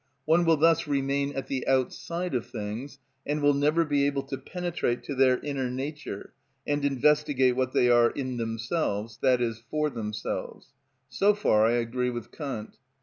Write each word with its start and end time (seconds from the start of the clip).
One 0.25 0.45
will 0.45 0.57
thus 0.57 0.87
remain 0.87 1.31
at 1.33 1.45
the 1.45 1.67
outside 1.67 2.33
of 2.33 2.47
things, 2.47 2.97
and 3.23 3.39
will 3.39 3.53
never 3.53 3.85
be 3.85 4.07
able 4.07 4.23
to 4.23 4.37
penetrate 4.39 5.03
to 5.03 5.13
their 5.13 5.37
inner 5.41 5.69
nature 5.69 6.33
and 6.65 6.83
investigate 6.83 7.55
what 7.55 7.73
they 7.73 7.87
are 7.87 8.09
in 8.09 8.37
themselves, 8.37 9.19
i.e., 9.23 9.53
for 9.69 9.91
themselves. 9.91 10.69
So 11.07 11.35
far 11.35 11.67
I 11.67 11.73
agree 11.73 12.09
with 12.09 12.31
Kant. 12.31 12.77